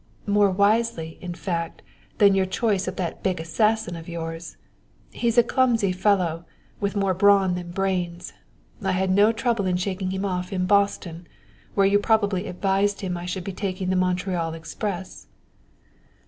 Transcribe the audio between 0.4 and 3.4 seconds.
wisely, in fact, than your choice of that big